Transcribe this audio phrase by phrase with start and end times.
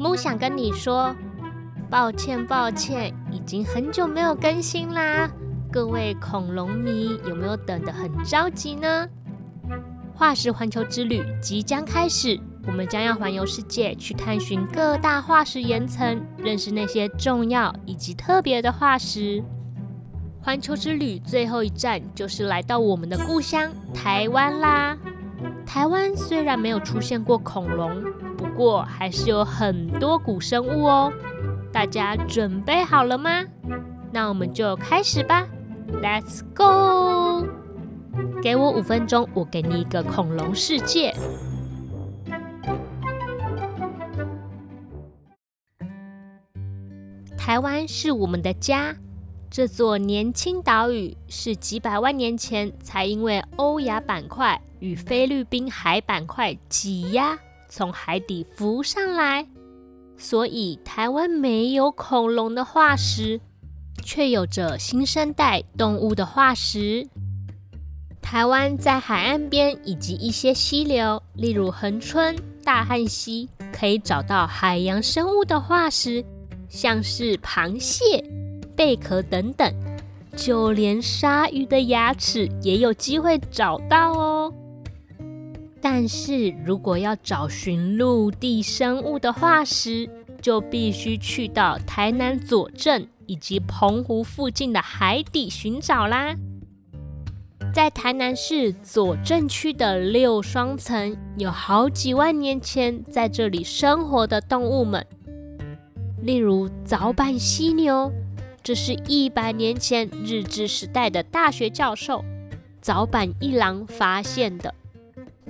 [0.00, 1.14] 木想跟你说，
[1.90, 5.30] 抱歉抱歉，已经很久没有更新啦。
[5.70, 9.06] 各位恐龙迷有没有等得很着急呢？
[10.14, 19.44] 化石环球之旅即将开始，我们将要环游世界，去探寻各大化石岩层，认识那些重要以及特别的化石。
[20.40, 24.96] 环球之旅最后一站就是来到我们的故乡台湾啦。
[25.66, 28.02] 台湾虽然没有出现过恐龙，
[28.36, 31.12] 不过还是有很多古生物哦。
[31.72, 33.44] 大家准备好了吗？
[34.12, 35.46] 那我们就开始吧。
[36.02, 37.46] Let's go！
[38.42, 41.14] 给我五分钟，我给你一个恐龙世界。
[47.36, 48.94] 台湾是我们的家，
[49.50, 59.46] 这座年轻岛屿是几百万年前才因为欧亚板块与菲律宾海板块挤压，从海底浮上来，
[60.16, 63.40] 所以台湾没有恐龙的化石。
[64.02, 67.06] 却有着新生代动物的化石。
[68.22, 76.24] 台湾在海岸边以及一些溪流，例如恒春、大汉溪，可以找到海洋生物的化石，
[76.68, 78.24] 像是螃蟹、
[78.74, 79.70] 贝壳等等。
[80.34, 84.50] 就连鲨鱼的牙齿也有机会找到哦。
[85.80, 90.08] 但是如果要找寻陆地生物的化石，
[90.40, 93.08] 就必须去到台南左镇。
[93.30, 96.34] 以及澎湖附近的海底寻找啦。
[97.72, 105.06] 在台南市左镇区的六双层，有好几万年前在这里生活的动物们，
[106.20, 108.10] 例如早坂犀牛，
[108.64, 112.24] 这是一百年前日治时代的大学教授
[112.80, 114.74] 早坂一郎发现的。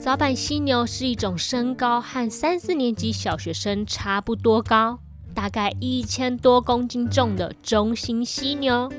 [0.00, 4.98] 早版犀牛是一种身高和三四年级小学生差不多高。
[5.34, 8.90] 大概一千多公斤重的中型犀牛，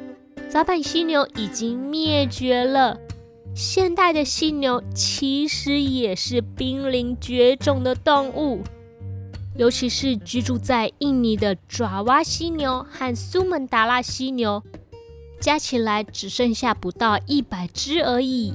[0.48, 3.00] 早版犀牛已经灭绝了。
[3.56, 8.62] 现代的犀牛其实也是濒临绝种的动物，
[9.58, 14.62] 尤其是居住在印尼的爪哇犀牛和苏门答腊犀牛，
[15.40, 18.54] 加起来只剩下不到一百只而已。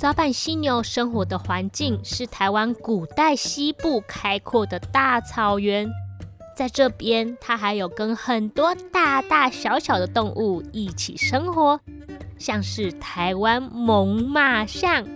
[0.00, 5.86] 早版犀牛生活的环境是台湾古代西部开阔的大草原。
[6.56, 11.78] 在这边，它还有跟很多大大小小的动物一起生活，
[12.38, 15.06] 像是台湾猛犸象，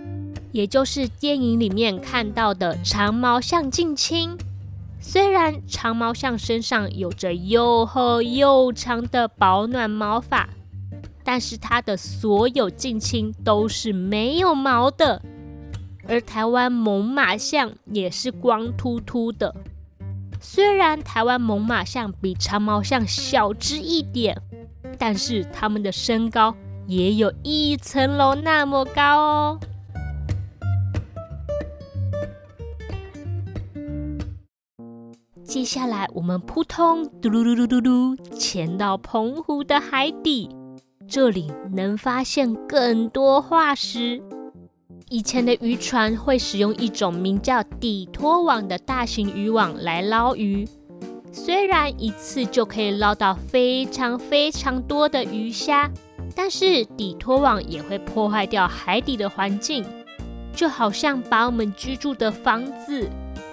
[0.53, 4.37] 也就是电影里面看到的长毛象近亲。
[5.01, 10.47] 虽然长毛象身上有着又厚又长的保暖毛发，
[11.25, 15.23] 但是它的所有近亲都是没有毛的，
[16.07, 19.55] 而台湾猛犸象也是光秃秃的。
[20.41, 24.37] 虽然台湾猛犸象比长毛象小只一点，
[24.99, 26.55] 但是它们的身高
[26.87, 29.61] 也有一层楼那么高哦。
[35.43, 40.51] 接下来，我们扑通嘟噜噜噜噜噜潜到澎湖的海底，
[41.09, 44.23] 这里能发现更多化石。
[45.11, 50.67] 以前的渔船会使用一种名叫底拖网的大型渔网来捞鱼，
[51.31, 55.91] 虽然一次就可以捞到非常非常多的鱼虾，
[56.35, 59.85] 但是底拖网也会破坏掉海底的环境，
[60.55, 63.09] 就好像把我们居住的房子、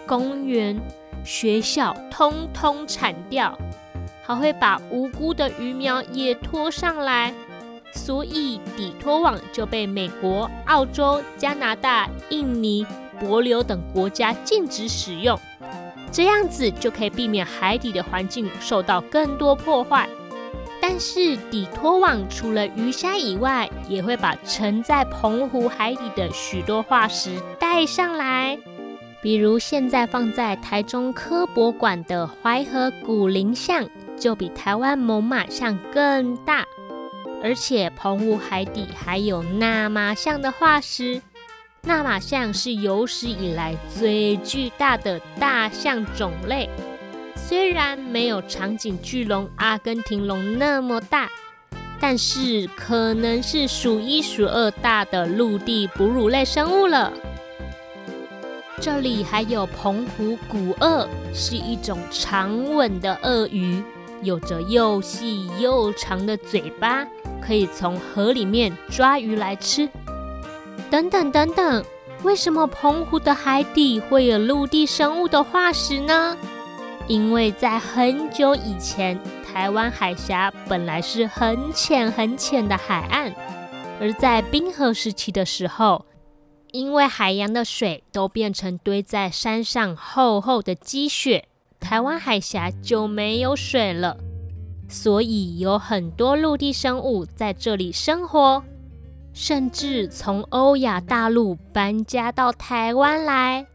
[0.07, 0.79] 公园、
[1.23, 3.55] 学校通通铲掉，
[4.33, 7.33] 还会把无辜的鱼苗也拖上来。
[7.93, 12.85] 所以底拖网就被美国、澳洲、加拿大、印尼、
[13.19, 15.37] 帛琉等国家禁止使用，
[16.09, 20.07] 这样子就可以避免海底的环境受到更多破坏。
[20.81, 27.29] 但是底拖网除了鱼虾以外，也会把沉在澎湖海底的许多化石
[27.59, 28.57] 带上来，
[29.21, 33.85] 比如现在放在台中科博馆的淮河古灵象，
[34.21, 36.63] 就比台湾猛犸象更大。
[37.43, 41.19] 而且澎湖海底还有纳马象的化石，
[41.81, 46.69] 纳马象是有史以来最巨大的大象种类。
[47.35, 51.27] 虽然没有长颈巨龙、阿根廷龙那么大，
[51.99, 57.11] 但是可能是数一数二大的陆地哺乳类生物了。
[58.79, 63.83] 这里还有澎湖古鳄，是一种长吻的鳄鱼，
[64.21, 67.05] 有着又细又长的嘴巴。
[67.41, 69.89] 可以从河里面抓鱼来吃，
[70.91, 71.83] 等等等等。
[72.21, 76.37] 为什么澎湖的海底会有陆地生物的化石呢？
[77.07, 83.33] 因为在很久以前，台湾海峡本来是很浅很浅的海岸，
[83.99, 86.05] 而在冰河时期的时候，
[86.71, 91.47] 因为海洋的水都变成堆在山上厚厚的积雪，
[91.81, 94.15] 台湾海峡就没有水了，
[94.87, 98.63] 所以有很多陆地生物在这里生活。
[99.33, 103.65] 甚至从欧亚大陆搬家到台湾来。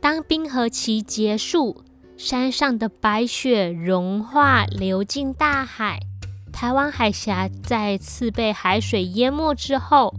[0.00, 1.82] 当冰河期结束，
[2.18, 6.00] 山上的白雪融化流进大海，
[6.52, 10.14] 台湾海峡再次被海水淹没之后，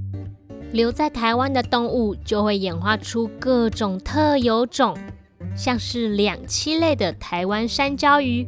[0.71, 4.97] 留在台湾的动物就会演化出各种特有种，
[5.55, 8.47] 像是两栖类的台湾山椒鱼，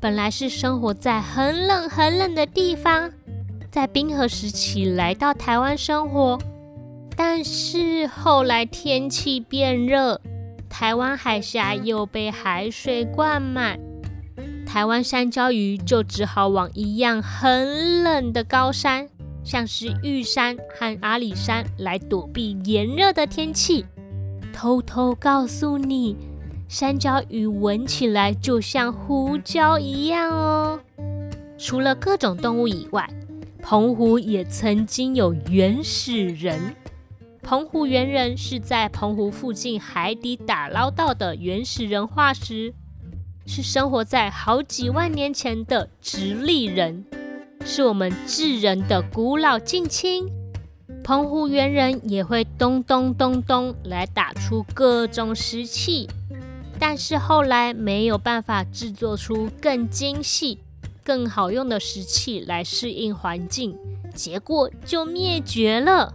[0.00, 3.10] 本来是生活在很冷很冷的地方。
[3.70, 6.38] 在冰河时期来到台湾生活，
[7.14, 10.20] 但是后来天气变热，
[10.70, 13.78] 台湾海峡又被海水灌满，
[14.64, 19.08] 台湾山椒鱼就只好往一样很冷的高山，
[19.44, 23.84] 像是玉山和阿里山来躲避炎热的天气。
[24.54, 26.16] 偷偷告诉你，
[26.68, 30.80] 山椒鱼闻起来就像胡椒一样哦。
[31.56, 33.08] 除了各种动物以外，
[33.62, 36.74] 澎湖也曾经有原始人。
[37.40, 42.74] 澎湖猿人是在澎湖附近海底打捞到的原始人化石，
[43.46, 47.04] 是生活在好几万年前的直立人，
[47.64, 50.28] 是我们智人的古老近亲。
[51.04, 56.08] 澎湖猿人也会咚咚咚咚来打出各种石器，
[56.78, 60.60] 但是后来没有办法制作出更精细。
[61.04, 63.78] 更好用的石器来适应环境，
[64.12, 66.12] 结果就灭绝了。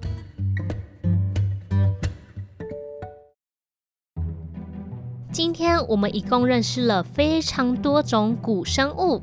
[5.31, 9.21] 今天我们一共认识了非常多种古生物。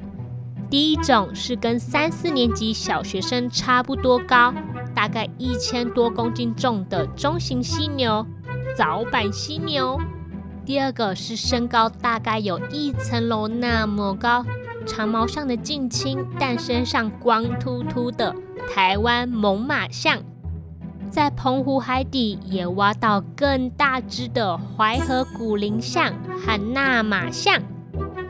[0.70, 4.54] 第一种是跟三四年级小学生差不多高，
[4.94, 8.26] 大概一千多公斤重的中型犀牛——
[8.74, 10.00] 早版犀牛。
[10.68, 14.44] 第二个是身高大概有一层楼那么高。
[14.86, 18.36] 长毛象的近亲，但身上光秃秃的
[18.70, 20.18] 台湾猛犸象，
[21.10, 26.12] 在澎湖海底也挖到更大只的淮河古林象
[26.44, 27.62] 和纳马象。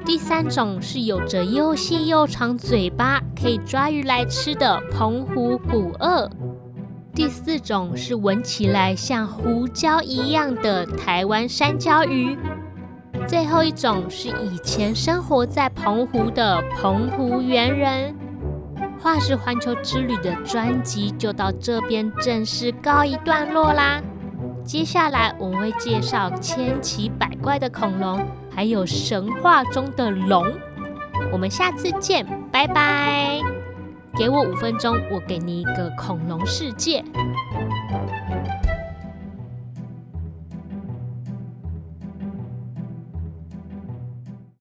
[0.04, 6.30] 第三种是有着又细又长嘴巴，可以抓鱼来吃的澎湖古鳄。
[7.18, 12.38] 第四种是闻起来像胡椒一样的台湾山椒鱼。
[13.26, 18.14] 最后一种是以前生活在澎湖的澎湖猿人。
[19.02, 24.00] 化石环球之旅的专辑就到这边正式告一段落啦。
[24.64, 30.46] 接下来我们会介绍千奇百怪的恐龙，还有神话中的龙。
[31.32, 33.57] 我们下次见，拜拜。
[34.16, 37.04] 给我五分钟，我给你一个恐龙世界。